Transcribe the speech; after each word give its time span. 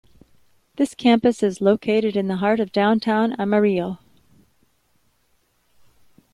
This 0.77 0.95
campus 0.95 1.43
is 1.43 1.61
located 1.61 2.15
in 2.17 2.27
the 2.27 2.37
heart 2.37 2.59
of 2.59 2.71
downtown 2.71 3.39
Amarillo. 3.39 3.99